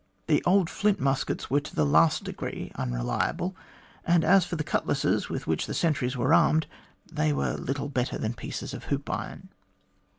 The 0.25 0.43
old 0.45 0.67
flint 0.67 0.99
muskets 0.99 1.51
were 1.51 1.59
to 1.59 1.75
the 1.75 1.85
last 1.85 2.23
degree 2.23 2.71
unreliable, 2.73 3.55
and 4.03 4.23
as 4.23 4.45
for 4.47 4.55
the 4.55 4.63
cutlasses 4.63 5.29
with 5.29 5.45
which 5.45 5.67
the 5.67 5.75
sentries 5.75 6.17
were 6.17 6.33
armed, 6.33 6.65
they 7.13 7.31
were 7.31 7.53
little 7.53 7.87
better 7.87 8.17
than 8.17 8.33
pieces 8.33 8.73
of 8.73 8.85
hoop 8.85 9.07
iron." 9.11 9.49